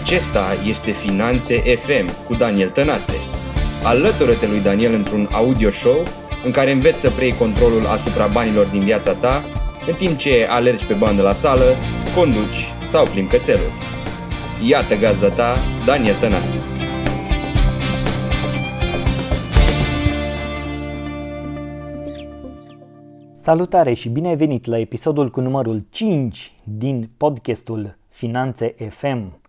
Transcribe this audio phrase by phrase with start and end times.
[0.00, 3.14] Acesta este Finanțe FM cu Daniel Tănase.
[3.84, 6.02] Alătură-te lui Daniel într-un audio show
[6.44, 9.44] în care înveți să preiei controlul asupra banilor din viața ta,
[9.86, 11.74] în timp ce alergi pe bandă la sală,
[12.16, 13.72] conduci sau plimbi cățelul.
[14.66, 16.62] Iată gazda ta, Daniel Tănase.
[23.36, 29.41] Salutare și bine ai venit la episodul cu numărul 5 din podcastul Finanțe FM.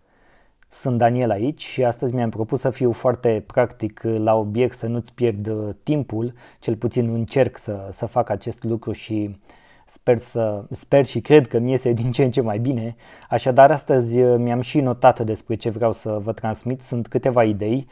[0.80, 5.12] Sunt Daniel aici și astăzi mi-am propus să fiu foarte practic la obiect, să nu-ți
[5.12, 9.38] pierd uh, timpul, cel puțin încerc să, să fac acest lucru și
[9.86, 12.96] sper, să, sper și cred că mi iese din ce în ce mai bine.
[13.28, 16.82] Așadar, astăzi uh, mi-am și notat despre ce vreau să vă transmit.
[16.82, 17.86] Sunt câteva idei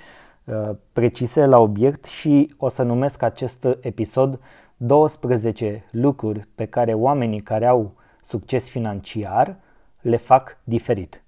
[0.45, 4.41] uh, precise la obiect și o să numesc acest episod
[4.77, 7.93] 12 lucruri pe care oamenii care au
[8.24, 9.57] succes financiar
[10.01, 11.23] le fac diferit.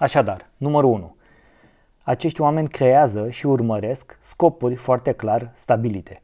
[0.00, 1.16] Așadar, numărul 1.
[2.02, 6.22] Acești oameni creează și urmăresc scopuri foarte clar stabilite.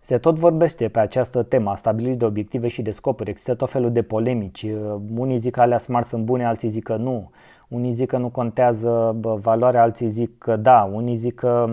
[0.00, 3.30] Se tot vorbește pe această temă a stabilirii de obiective și de scopuri.
[3.30, 4.66] Există tot felul de polemici.
[5.16, 7.30] Unii zic că alea smart sunt bune, alții zic că nu.
[7.68, 10.90] Unii zic că nu contează valoarea, alții zic că da.
[10.92, 11.68] Unii zic că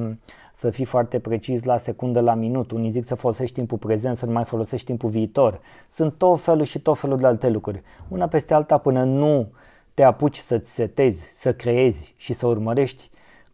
[0.54, 2.72] să fii foarte precis la secundă, la minut.
[2.72, 5.60] Unii zic să folosești timpul prezent, să nu mai folosești timpul viitor.
[5.88, 7.82] Sunt tot felul și tot felul de alte lucruri.
[8.08, 9.48] Una peste alta până nu
[9.94, 13.10] te apuci să-ți setezi, să creezi și să urmărești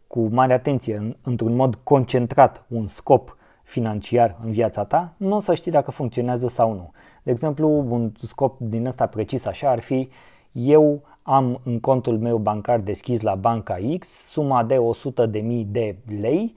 [0.06, 5.54] cu mare atenție, într-un mod concentrat, un scop financiar în viața ta, nu o să
[5.54, 6.90] știi dacă funcționează sau nu.
[7.22, 10.08] De exemplu, un scop din ăsta precis așa ar fi
[10.52, 16.54] eu am în contul meu bancar deschis la banca X suma de 100.000 de lei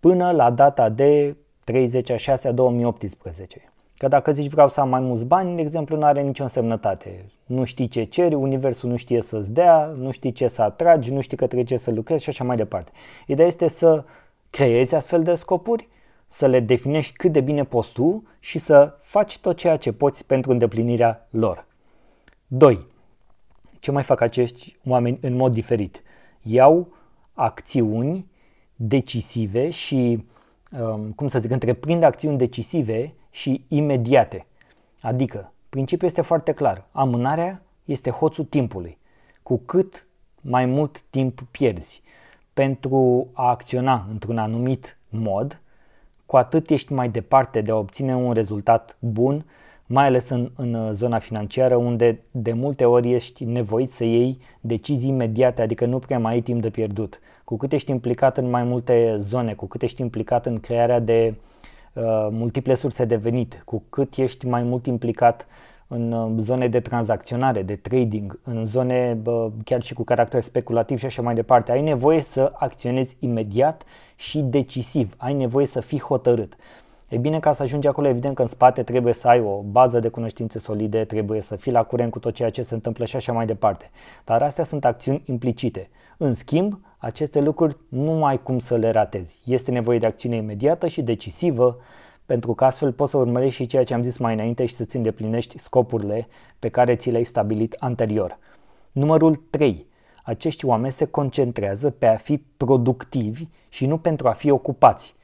[0.00, 3.72] până la data de 30 a 6 a 2018.
[3.96, 7.24] Că dacă zici vreau să am mai mulți bani, de exemplu, nu are nicio însemnătate.
[7.46, 11.20] Nu știi ce ceri, universul nu știe să-ți dea, nu știi ce să atragi, nu
[11.20, 12.90] știi că trebuie să lucrezi și așa mai departe.
[13.26, 14.04] Ideea este să
[14.50, 15.88] creezi astfel de scopuri,
[16.28, 20.24] să le definești cât de bine poți tu și să faci tot ceea ce poți
[20.24, 21.66] pentru îndeplinirea lor.
[22.46, 22.86] 2.
[23.80, 26.02] Ce mai fac acești oameni în mod diferit?
[26.42, 26.88] Iau
[27.32, 28.30] acțiuni
[28.76, 30.26] decisive și,
[30.80, 34.46] um, cum să zic, întreprind acțiuni decisive și imediate.
[35.00, 36.84] Adică, principiul este foarte clar.
[36.92, 38.98] Amânarea este hoțul timpului.
[39.42, 40.06] Cu cât
[40.40, 42.02] mai mult timp pierzi
[42.52, 45.60] pentru a acționa într-un anumit mod,
[46.26, 49.44] cu atât ești mai departe de a obține un rezultat bun
[49.86, 54.38] mai ales în, în uh, zona financiară, unde de multe ori ești nevoit să iei
[54.60, 57.20] decizii imediate, adică nu prea mai ai timp de pierdut.
[57.44, 61.34] Cu cât ești implicat în mai multe zone, cu cât ești implicat în crearea de
[61.34, 61.46] uh,
[62.30, 65.46] multiple surse de venit, cu cât ești mai mult implicat
[65.88, 70.98] în uh, zone de tranzacționare, de trading, în zone uh, chiar și cu caracter speculativ
[70.98, 73.84] și așa mai departe, ai nevoie să acționezi imediat
[74.16, 76.56] și decisiv, ai nevoie să fii hotărât.
[77.08, 79.98] E bine, ca să ajungi acolo, evident că în spate trebuie să ai o bază
[80.00, 83.16] de cunoștințe solide, trebuie să fii la curent cu tot ceea ce se întâmplă și
[83.16, 83.90] așa mai departe.
[84.24, 85.88] Dar astea sunt acțiuni implicite.
[86.16, 89.40] În schimb, aceste lucruri nu ai cum să le ratezi.
[89.44, 91.76] Este nevoie de acțiune imediată și decisivă,
[92.26, 94.96] pentru că astfel poți să urmărești și ceea ce am zis mai înainte și să-ți
[94.96, 96.28] îndeplinești scopurile
[96.58, 98.38] pe care ți le-ai stabilit anterior.
[98.92, 99.86] Numărul 3.
[100.22, 105.16] Acești oameni se concentrează pe a fi productivi și nu pentru a fi ocupați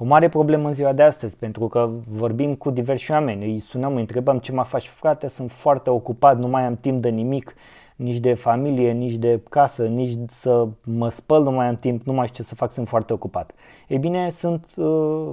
[0.00, 3.94] o mare problemă în ziua de astăzi, pentru că vorbim cu diversi oameni, îi sunăm,
[3.94, 7.54] îi întrebăm ce mai faci frate, sunt foarte ocupat, nu mai am timp de nimic,
[7.98, 12.12] nici de familie, nici de casă, nici să mă spăl, nu mai am timp, nu
[12.12, 13.54] mai știu ce să fac, sunt foarte ocupat.
[13.88, 15.32] Ei bine, sunt uh,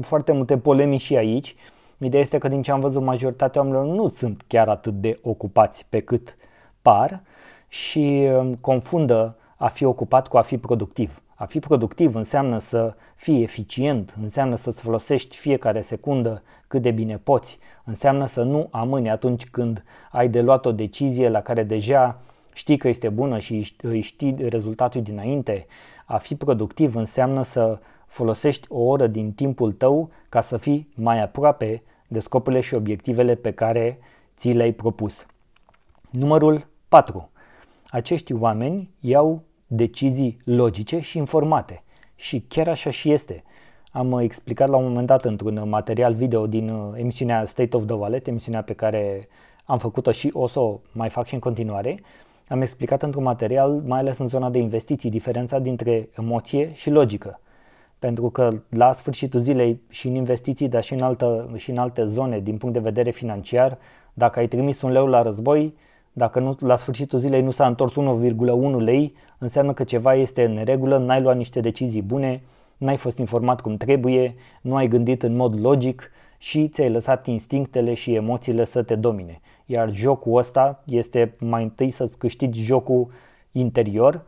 [0.00, 1.54] foarte multe polemici și aici.
[1.98, 5.86] Ideea este că din ce am văzut majoritatea oamenilor nu sunt chiar atât de ocupați
[5.88, 6.36] pe cât
[6.82, 7.22] par
[7.68, 11.22] și uh, confundă a fi ocupat cu a fi productiv.
[11.42, 17.18] A fi productiv înseamnă să fii eficient, înseamnă să-ți folosești fiecare secundă cât de bine
[17.18, 22.20] poți, înseamnă să nu amâni atunci când ai de luat o decizie la care deja
[22.52, 25.66] știi că este bună și îi știi rezultatul dinainte.
[26.04, 31.22] A fi productiv înseamnă să folosești o oră din timpul tău ca să fii mai
[31.22, 33.98] aproape de scopurile și obiectivele pe care
[34.36, 35.26] ți le-ai propus.
[36.10, 37.30] Numărul 4.
[37.90, 39.42] Acești oameni iau
[39.74, 41.82] decizii logice și informate.
[42.14, 43.42] Și chiar așa și este.
[43.92, 47.94] Am explicat la un moment dat într-un material video din uh, emisiunea State of the
[47.94, 49.28] Wallet, emisiunea pe care
[49.64, 52.02] am făcut-o și o să o mai fac și în continuare.
[52.48, 57.40] Am explicat într-un material, mai ales în zona de investiții, diferența dintre emoție și logică.
[57.98, 62.04] Pentru că la sfârșitul zilei și în investiții, dar și în, altă, și în alte
[62.06, 63.78] zone din punct de vedere financiar,
[64.14, 65.74] dacă ai trimis un leu la război,
[66.12, 70.52] Dacă nu, la sfârșitul zilei nu s-a întors 1,1 lei, înseamnă că ceva este în
[70.52, 72.42] neregulă, n-ai luat niște decizii bune,
[72.76, 77.94] n-ai fost informat cum trebuie, nu ai gândit în mod logic și ți-ai lăsat instinctele
[77.94, 79.40] și emoțiile să te domine.
[79.66, 83.10] Iar jocul ăsta este mai întâi să-ți câștigi jocul
[83.52, 84.24] interior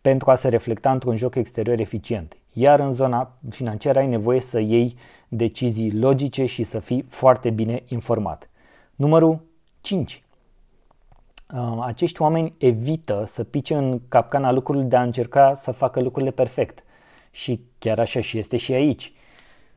[0.00, 2.36] pentru a se reflecta într-un joc exterior eficient.
[2.52, 4.96] Iar în zona financiară ai nevoie să iei
[5.28, 8.50] decizii logice și să fii foarte bine informat.
[8.94, 9.40] Numărul
[9.80, 10.23] 5.
[11.54, 16.30] Uh, acești oameni evită să pice în capcana lucrurilor de a încerca să facă lucrurile
[16.30, 16.84] perfect.
[17.30, 19.12] Și chiar așa și este și aici.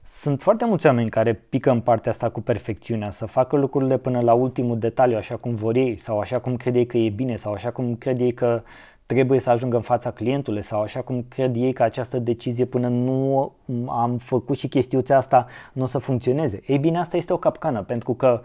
[0.03, 4.19] Sunt foarte mulți oameni care pică în partea asta cu perfecțiunea, să facă lucrurile până
[4.19, 7.35] la ultimul detaliu, așa cum vor ei, sau așa cum cred ei că e bine,
[7.35, 8.61] sau așa cum cred ei că
[9.05, 12.87] trebuie să ajungă în fața clientului, sau așa cum cred ei că această decizie până
[12.87, 13.53] nu
[13.87, 16.61] am făcut și chestiuța asta nu o să funcționeze.
[16.67, 18.41] Ei bine, asta este o capcană, pentru că,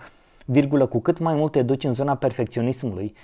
[0.53, 3.15] virgulă, cu cât mai mult te duci în zona perfecționismului,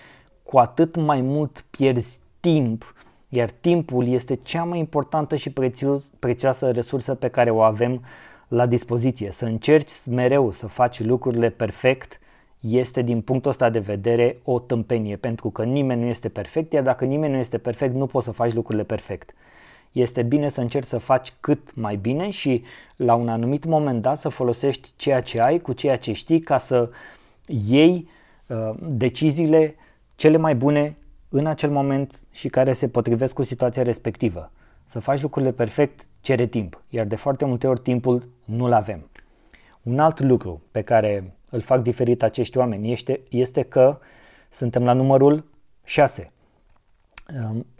[0.42, 2.94] cu atât mai mult pierzi timp
[3.28, 8.04] iar timpul este cea mai importantă și prețios, prețioasă resursă pe care o avem
[8.48, 9.30] la dispoziție.
[9.32, 12.20] Să încerci mereu să faci lucrurile perfect
[12.60, 16.82] este din punctul ăsta de vedere o tâmpenie, pentru că nimeni nu este perfect, iar
[16.82, 19.34] dacă nimeni nu este perfect, nu poți să faci lucrurile perfect.
[19.92, 22.62] Este bine să încerci să faci cât mai bine și
[22.96, 26.58] la un anumit moment dat să folosești ceea ce ai cu ceea ce știi ca
[26.58, 26.90] să
[27.48, 28.08] iei
[28.46, 29.74] uh, deciziile
[30.14, 30.96] cele mai bune
[31.28, 34.50] în acel moment și care se potrivesc cu situația respectivă.
[34.86, 39.08] Să faci lucrurile perfect cere timp, iar de foarte multe ori timpul nu-l avem.
[39.82, 43.98] Un alt lucru pe care îl fac diferit acești oameni este, este că
[44.50, 45.44] suntem la numărul
[45.84, 46.32] 6.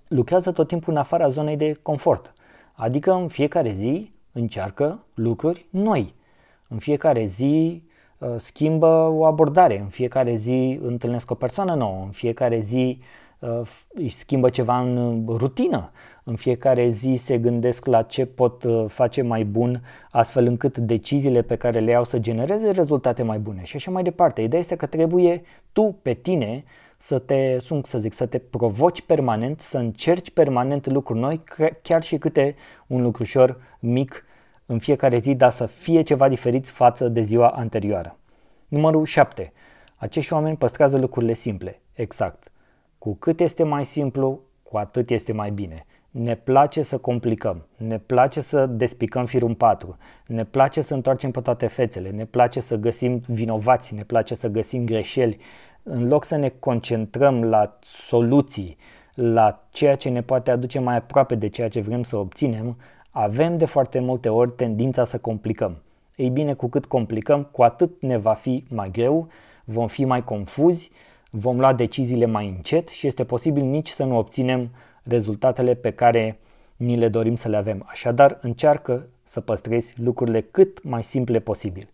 [0.08, 2.32] Lucrează tot timpul în afara zonei de confort,
[2.72, 6.14] adică în fiecare zi încearcă lucruri noi.
[6.68, 7.87] În fiecare zi uh,
[8.36, 13.00] schimbă o abordare, în fiecare zi întâlnesc o persoană nouă, în fiecare zi
[13.38, 15.90] Uh, își schimbă ceva în rutină.
[16.24, 21.42] În fiecare zi se gândesc la ce pot uh, face mai bun astfel încât deciziile
[21.42, 24.40] pe care le iau să genereze rezultate mai bune și așa mai departe.
[24.40, 25.42] Ideea este că trebuie
[25.72, 26.64] tu pe tine
[26.96, 31.42] să te, sunt să zic, să te provoci permanent, să încerci permanent lucruri noi,
[31.82, 32.54] chiar și câte
[32.86, 34.24] un lucrușor mic
[34.70, 38.16] în fiecare zi, dar să fie ceva diferit față de ziua anterioară.
[38.68, 39.52] Numărul 7.
[39.96, 41.80] Acești oameni păstrează lucrurile simple.
[41.92, 42.52] Exact.
[42.98, 45.86] Cu cât este mai simplu, cu atât este mai bine.
[46.10, 51.30] Ne place să complicăm, ne place să despicăm firul în patru, ne place să întoarcem
[51.30, 55.38] pe toate fețele, ne place să găsim vinovați, ne place să găsim greșeli.
[55.82, 58.76] În loc să ne concentrăm la soluții,
[59.14, 62.76] la ceea ce ne poate aduce mai aproape de ceea ce vrem să obținem,
[63.10, 65.76] avem de foarte multe ori tendința să complicăm.
[66.16, 69.28] Ei bine, cu cât complicăm, cu atât ne va fi mai greu,
[69.64, 70.90] vom fi mai confuzi
[71.30, 74.70] vom lua deciziile mai încet și este posibil nici să nu obținem
[75.02, 76.38] rezultatele pe care
[76.76, 77.84] ni le dorim să le avem.
[77.86, 81.88] Așadar, încearcă să păstrezi lucrurile cât mai simple posibil.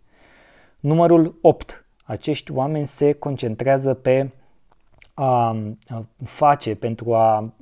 [0.81, 1.85] Numărul 8.
[2.05, 4.31] Acești oameni se concentrează pe
[5.15, 5.57] a
[6.25, 7.53] face, pentru a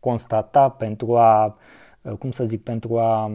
[0.00, 1.56] constata, pentru a,
[2.14, 3.30] cum să zic, pentru a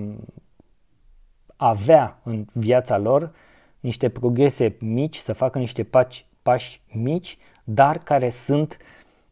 [1.55, 3.31] avea în viața lor
[3.79, 8.77] niște progrese mici, să facă niște pași, pași mici dar care sunt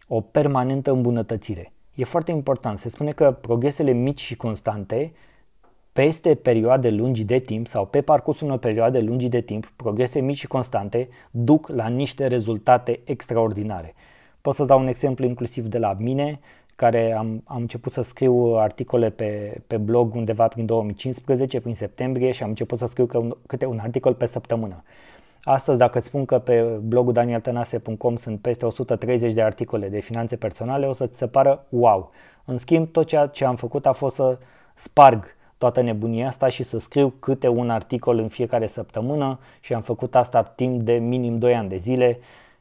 [0.07, 1.71] o permanentă îmbunătățire.
[1.95, 2.77] E foarte important.
[2.77, 5.13] Se spune că progresele mici și constante
[5.93, 10.37] peste perioade lungi de timp sau pe parcursul unor perioade lungi de timp, progrese mici
[10.37, 13.93] și constante duc la niște rezultate extraordinare.
[14.41, 16.39] Pot să dau un exemplu inclusiv de la mine,
[16.79, 22.31] care am, am început să scriu articole pe, pe blog undeva prin 2015, prin septembrie
[22.31, 24.83] și am început să scriu câte un articol pe săptămână.
[25.43, 30.35] Astăzi, dacă îți spun că pe blogul danieltanase.com sunt peste 130 de articole de finanțe
[30.35, 32.11] personale, o să-ți se pară wow.
[32.45, 34.37] În schimb, tot ceea ce am făcut a fost să
[34.75, 35.23] sparg
[35.57, 40.15] toată nebunia asta și să scriu câte un articol în fiecare săptămână și am făcut
[40.15, 42.19] asta timp de minim 2 ani de zile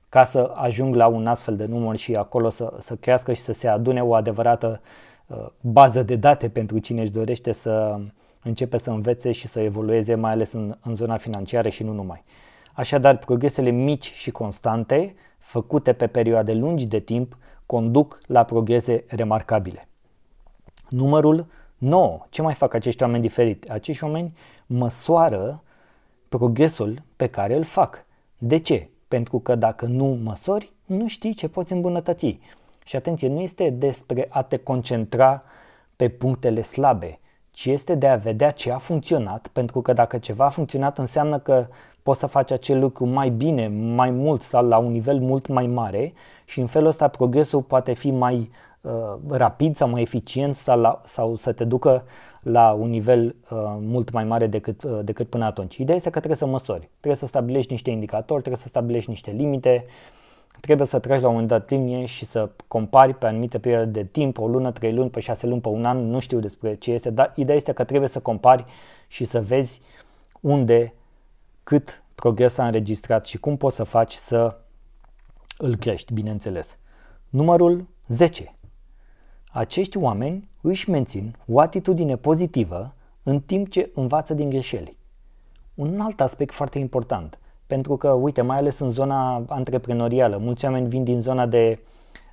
[0.08, 3.52] ca să ajung la un astfel de număr și acolo să, să crească și să
[3.52, 4.80] se adune o adevărată
[5.26, 8.00] uh, bază de date pentru cine își dorește să
[8.42, 12.24] începe să învețe și să evolueze, mai ales în, în zona financiară și nu numai.
[12.72, 17.36] Așadar, progresele mici și constante, făcute pe perioade lungi de timp,
[17.66, 19.88] conduc la progrese remarcabile.
[20.88, 21.46] Numărul
[21.78, 22.26] 9.
[22.30, 23.70] Ce mai fac acești oameni diferit?
[23.70, 24.36] Acești oameni
[24.66, 25.62] măsoară
[26.28, 28.04] progresul pe care îl fac.
[28.38, 28.88] De ce?
[29.08, 32.38] Pentru că dacă nu măsori, nu știi ce poți îmbunătăți.
[32.84, 35.42] Și atenție, nu este despre a te concentra
[35.96, 37.18] pe punctele slabe,
[37.50, 41.38] ci este de a vedea ce a funcționat, pentru că dacă ceva a funcționat înseamnă
[41.38, 41.66] că
[42.02, 45.66] poți să faci acel lucru mai bine, mai mult sau la un nivel mult mai
[45.66, 46.12] mare
[46.44, 48.50] și în felul ăsta progresul poate fi mai
[48.80, 48.90] uh,
[49.28, 52.04] rapid sau mai eficient sau, la, sau să te ducă
[52.42, 55.76] la un nivel uh, mult mai mare decât, uh, decât până atunci.
[55.76, 59.30] Ideea este că trebuie să măsori, trebuie să stabilești niște indicatori, trebuie să stabilești niște
[59.30, 59.84] limite,
[60.60, 64.04] trebuie să tragi la un moment dat linie și să compari pe anumite perioade de
[64.04, 66.92] timp, o lună, trei luni, pe șase luni, pe un an, nu știu despre ce
[66.92, 68.64] este, dar ideea este că trebuie să compari
[69.08, 69.80] și să vezi
[70.40, 70.94] unde,
[71.62, 74.56] cât progres a înregistrat și cum poți să faci să
[75.58, 76.78] îl crești, bineînțeles.
[77.28, 78.57] Numărul 10.
[79.50, 84.96] Acești oameni își mențin o atitudine pozitivă în timp ce învață din greșeli.
[85.74, 90.88] Un alt aspect foarte important, pentru că, uite, mai ales în zona antreprenorială, mulți oameni
[90.88, 91.78] vin din zona de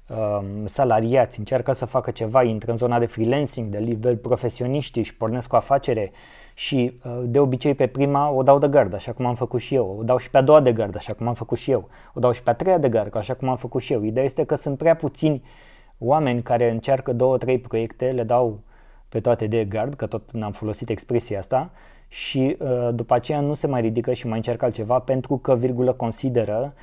[0.10, 5.16] um, salariați, încearcă să facă ceva, intră în zona de freelancing, de nivel profesioniști, și
[5.16, 6.12] pornesc o afacere
[6.54, 9.76] și uh, de obicei pe prima o dau de gard, așa cum am făcut și
[9.76, 11.90] eu, o dau și pe a doua de gard, așa cum am făcut și eu,
[12.14, 14.04] o dau și pe a treia de gard, așa cum am făcut și eu.
[14.04, 15.44] Ideea este că sunt prea puțini
[15.98, 18.60] oameni care încearcă două, trei proiecte, le dau
[19.10, 21.72] pe toate de gard, că tot n-am folosit expresia asta,
[22.08, 25.94] și uh, după aceea nu se mai ridică și mai încearcă altceva pentru că, virgulă,
[25.94, 26.74] consideră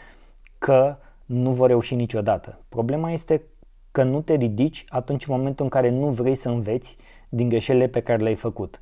[0.59, 2.59] că nu vor reuși niciodată.
[2.69, 3.42] Problema este
[3.90, 6.97] că nu te ridici atunci în momentul în care nu vrei să înveți
[7.28, 8.81] din greșelile pe care le-ai făcut.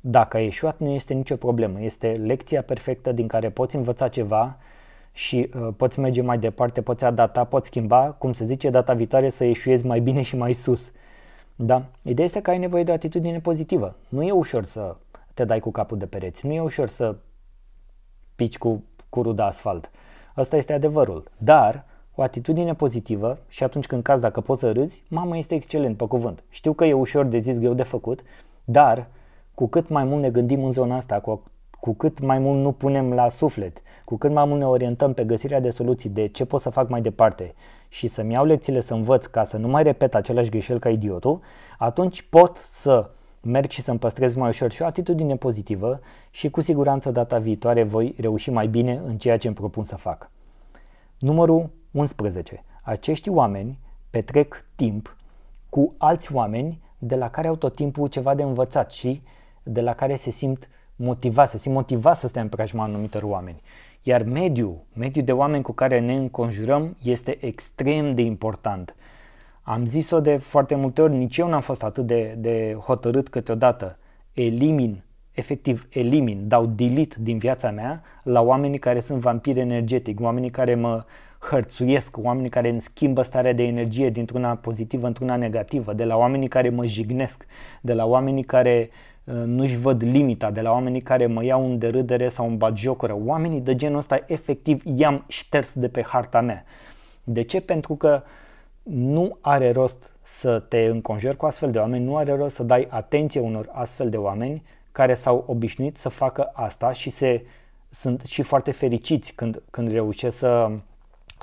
[0.00, 1.80] Dacă ai ieșuat, nu este nicio problemă.
[1.82, 4.56] Este lecția perfectă din care poți învăța ceva
[5.18, 9.28] și uh, poți merge mai departe, poți adapta, poți schimba, cum se zice, data viitoare
[9.28, 10.92] să ieșuiezi mai bine și mai sus.
[11.56, 11.84] Da?
[12.02, 13.96] Ideea este că ai nevoie de o atitudine pozitivă.
[14.08, 14.96] Nu e ușor să
[15.34, 17.16] te dai cu capul de pereți, nu e ușor să
[18.36, 19.90] pici cu curul de asfalt.
[20.34, 21.30] Asta este adevărul.
[21.38, 21.84] Dar
[22.14, 26.06] o atitudine pozitivă și atunci când caz dacă poți să râzi, mama este excelent pe
[26.06, 26.44] cuvânt.
[26.48, 28.20] Știu că e ușor de zis, greu de făcut,
[28.64, 29.06] dar
[29.54, 31.42] cu cât mai mult ne gândim în zona asta, cu,
[31.80, 35.24] cu cât mai mult nu punem la suflet, cu cât mai mult ne orientăm pe
[35.24, 37.54] găsirea de soluții, de ce pot să fac mai departe
[37.88, 41.40] și să-mi iau lecțiile să învăț ca să nu mai repet același greșel ca idiotul,
[41.78, 46.60] atunci pot să merg și să-mi păstrez mai ușor și o atitudine pozitivă și cu
[46.60, 50.30] siguranță data viitoare voi reuși mai bine în ceea ce îmi propun să fac.
[51.18, 52.64] Numărul 11.
[52.82, 53.78] Acești oameni
[54.10, 55.16] petrec timp
[55.68, 59.22] cu alți oameni de la care au tot timpul ceva de învățat și
[59.62, 63.60] de la care se simt motivați, se simt motivați să stea în preajma anumitor oameni.
[64.02, 68.94] Iar mediul, mediul de oameni cu care ne înconjurăm este extrem de important.
[69.62, 73.98] Am zis-o de foarte multe ori, nici eu n-am fost atât de, de hotărât câteodată.
[74.32, 75.02] Elimin,
[75.32, 80.74] efectiv elimin, dau delete din viața mea la oamenii care sunt vampiri energetic, oamenii care
[80.74, 81.04] mă
[81.38, 86.48] hărțuiesc, oamenii care îmi schimbă starea de energie dintr-una pozitivă într-una negativă, de la oamenii
[86.48, 87.46] care mă jignesc,
[87.80, 91.78] de la oamenii care Uh, nu-și văd limita de la oamenii care mă iau în
[91.78, 93.16] derâdere sau în bagiocură.
[93.24, 96.64] Oamenii de genul ăsta efectiv i-am șters de pe harta mea.
[97.24, 97.60] De ce?
[97.60, 98.22] Pentru că
[98.82, 102.86] nu are rost să te înconjori cu astfel de oameni, nu are rost să dai
[102.90, 107.44] atenție unor astfel de oameni care s-au obișnuit să facă asta și se,
[107.90, 110.70] sunt și foarte fericiți când, când reușesc să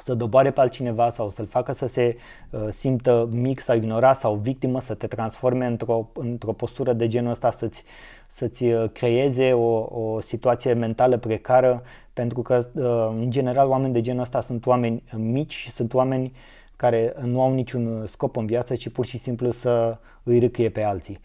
[0.03, 2.17] să doboare pe altcineva sau să-l facă să se
[2.49, 7.31] uh, simtă mic sau ignorat sau victimă, să te transforme într-o, într-o postură de genul
[7.31, 7.83] ăsta, să-ți,
[8.27, 11.83] să-ți uh, creeze o, o situație mentală precară,
[12.13, 16.33] pentru că, uh, în general, oameni de genul ăsta sunt oameni mici și sunt oameni
[16.75, 20.83] care nu au niciun scop în viață, ci pur și simplu să îi râcâie pe
[20.83, 21.19] alții.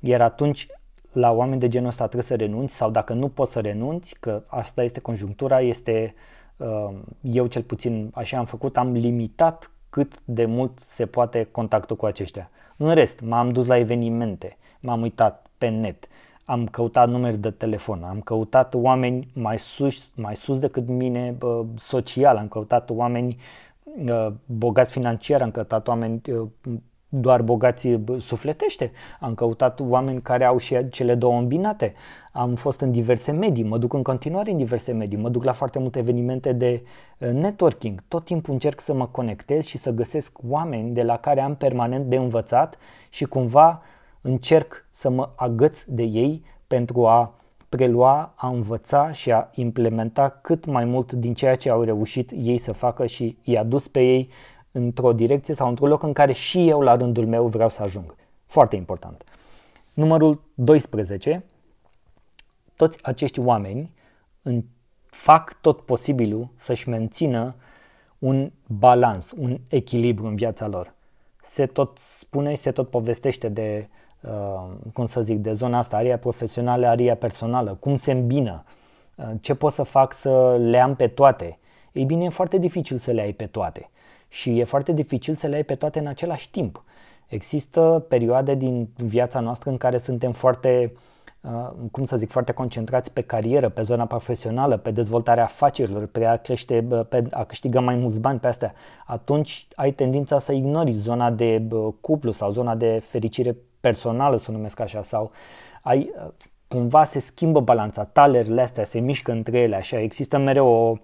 [0.00, 0.66] Iar atunci,
[1.12, 4.42] la oameni de genul ăsta trebuie să renunți sau dacă nu poți să renunți, că
[4.46, 6.35] asta este conjunctura, este uh, Ehm,
[7.20, 12.06] eu cel puțin așa am făcut, am limitat cât de mult se poate contactul cu
[12.06, 12.50] aceștia.
[12.76, 16.08] În rest, m-am dus la evenimente, m-am uitat pe net,
[16.44, 21.38] am căutat numeri de telefon, am căutat oameni mai sus, mai sus decât mine
[21.76, 23.36] social, am căutat oameni
[24.46, 26.20] bogați financiar, am căutat oameni
[27.20, 28.90] doar bogații sufletește.
[29.20, 31.94] Am căutat oameni care au și cele două îmbinate.
[32.32, 35.52] Am fost în diverse medii, mă duc în continuare în diverse medii, mă duc la
[35.52, 36.82] foarte multe evenimente de
[37.18, 38.02] uh, networking.
[38.08, 42.06] Tot timpul încerc să mă conectez și să găsesc oameni de la care am permanent
[42.06, 42.76] de învățat
[43.10, 43.82] și cumva
[44.20, 47.34] încerc să mă agăț de ei pentru a
[47.68, 52.58] prelua, a învăța și a implementa cât mai mult din ceea ce au reușit ei
[52.58, 54.28] să facă și i-a dus pe ei
[54.76, 58.14] într-o direcție sau într-un loc în care și eu la rândul meu vreau să ajung.
[58.46, 59.24] Foarte important.
[59.94, 61.44] Numărul 12.
[62.76, 63.90] Toți acești oameni
[65.10, 67.54] fac tot posibilul să-și mențină
[68.18, 70.94] un balans, un echilibru în viața lor.
[71.42, 73.88] Se tot spune și se tot povestește de
[74.92, 78.64] cum să zic, de zona asta, aria profesională, aria personală, cum se îmbină,
[79.40, 81.58] ce pot să fac să le am pe toate.
[81.92, 83.90] Ei bine, e foarte dificil să le ai pe toate
[84.28, 86.84] și e foarte dificil să le ai pe toate în același timp.
[87.26, 90.92] Există perioade din viața noastră în care suntem foarte,
[91.40, 96.24] uh, cum să zic, foarte concentrați pe carieră, pe zona profesională, pe dezvoltarea afacerilor, pe
[96.24, 98.74] a, crește, pe a câștiga mai mulți bani pe astea.
[99.06, 101.68] Atunci ai tendința să ignori zona de
[102.00, 105.30] cuplu sau zona de fericire personală, să o numesc așa, sau
[105.82, 106.28] ai, uh,
[106.68, 110.96] cumva se schimbă balanța, talerele astea se mișcă între ele, așa, există mereu o,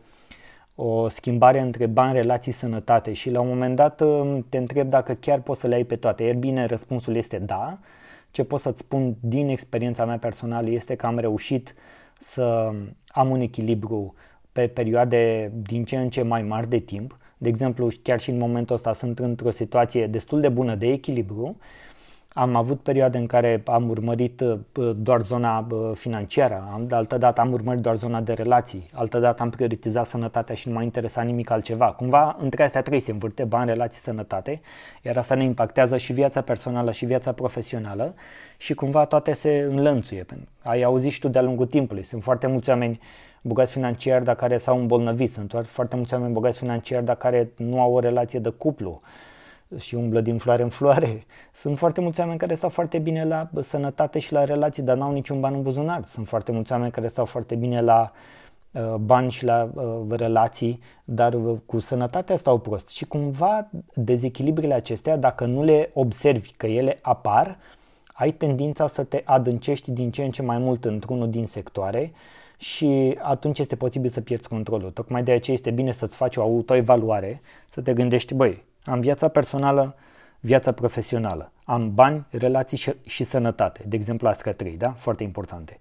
[0.75, 5.15] o schimbare între bani, relații, sănătate și la un moment dat um, te întreb dacă
[5.15, 6.25] chiar poți să le ai pe toate.
[6.25, 7.79] E bine, răspunsul este da.
[8.31, 11.75] Ce pot să-ți spun din experiența mea personală este că am reușit
[12.21, 12.73] să
[13.07, 14.15] am un echilibru
[14.53, 17.17] pe perioade din ce în ce mai mari de timp.
[17.39, 21.57] De exemplu, chiar și în momentul ăsta sunt într-o situație destul de bună de echilibru
[22.35, 27.53] am avut perioade în care am urmărit uh, doar zona financiară, am, altă dată am
[27.53, 31.51] urmărit doar zona de relații, altă dată am prioritizat sănătatea și nu m-a interesat nimic
[31.51, 31.87] altceva.
[31.87, 34.61] Cumva între astea trei se învârte, bani, relații, sănătate,
[35.03, 38.15] iar asta ne impactează și viața personală și viața profesională
[38.57, 40.27] și cumva toate se înlănțuie.
[40.63, 43.01] Ai auzit și tu de-a lungul timpului, sunt foarte mulți oameni
[43.43, 47.81] bogați financiar, dar care s-au îmbolnăvit, sunt foarte mulți oameni bogați financiar, dar care nu
[47.81, 49.01] au o relație de cuplu
[49.79, 51.25] și umblă din floare în floare.
[51.63, 55.13] Sunt foarte mulți oameni care stau foarte bine la sănătate și la relații, dar n-au
[55.13, 56.05] niciun ban în buzunar.
[56.05, 58.13] Sunt foarte mulți oameni care stau foarte bine la
[58.73, 62.89] uh, bani și la uh, relații, dar uh, cu sănătatea stau prost.
[62.89, 67.59] Și cumva dezechilibrile acestea, dacă nu le observi că ele apar,
[68.13, 72.13] ai tendința să te adâncești din ce în ce mai mult într-unul din sectoare
[72.57, 74.91] și atunci este posibil să pierzi controlul.
[74.91, 79.29] Tocmai de aceea este bine să-ți faci o autoevaluare, să te gândești, băi, am viața
[79.29, 79.95] personală,
[80.41, 81.53] viața profesională.
[81.65, 83.85] Am bani, relații și, și sănătate.
[83.87, 84.91] De exemplu, astea trei, da?
[84.91, 85.81] Foarte importante.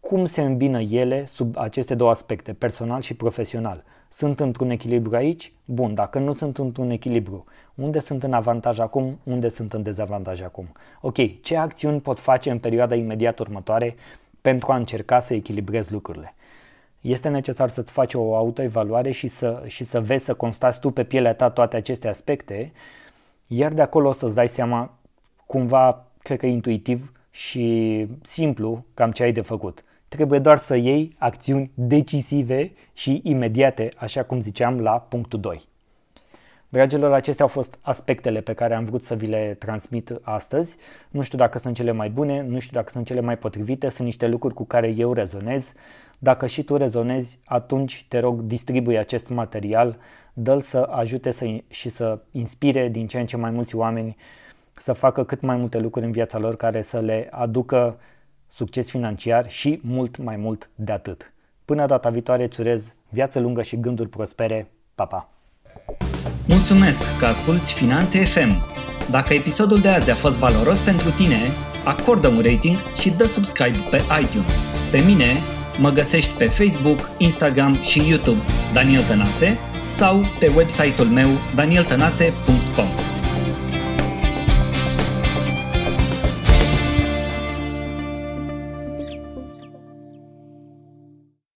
[0.00, 3.84] Cum se îmbină ele sub aceste două aspecte, personal și profesional?
[4.08, 5.52] Sunt într-un echilibru aici?
[5.64, 7.44] Bun, dacă nu sunt într-un echilibru,
[7.74, 10.72] unde sunt în avantaj acum, unde sunt în dezavantaj acum?
[11.00, 13.94] Ok, ce acțiuni pot face în perioada imediat următoare
[14.40, 16.34] pentru a încerca să echilibrez lucrurile?
[17.00, 21.04] Este necesar să-ți faci o autoevaluare și să, și să vezi, să constați tu pe
[21.04, 22.72] pielea ta toate aceste aspecte,
[23.46, 24.98] iar de acolo o să-ți dai seama
[25.46, 29.84] cumva, cred că intuitiv și simplu, cam ce ai de făcut.
[30.08, 35.68] Trebuie doar să iei acțiuni decisive și imediate, așa cum ziceam la punctul 2.
[36.68, 40.76] Dragilor, acestea au fost aspectele pe care am vrut să vi le transmit astăzi.
[41.08, 44.06] Nu știu dacă sunt cele mai bune, nu știu dacă sunt cele mai potrivite, sunt
[44.06, 45.72] niște lucruri cu care eu rezonez.
[46.22, 49.96] Dacă și tu rezonezi, atunci te rog, distribui acest material,
[50.32, 54.16] dă-l să ajute să, și să inspire din ce în ce mai mulți oameni
[54.72, 57.98] să facă cât mai multe lucruri în viața lor care să le aducă
[58.48, 61.32] succes financiar și mult mai mult de atât.
[61.64, 64.70] Până data viitoare îți urez viață lungă și gânduri prospere.
[64.94, 65.28] Pa, pa!
[66.46, 68.50] Mulțumesc că asculti Finanțe FM!
[69.10, 71.40] Dacă episodul de azi a fost valoros pentru tine,
[71.84, 74.54] acordă un rating și dă subscribe pe iTunes.
[74.90, 78.40] Pe mine Mă găsești pe Facebook, Instagram și YouTube
[78.72, 83.09] Daniel Tănase sau pe website-ul meu danieltănase.com.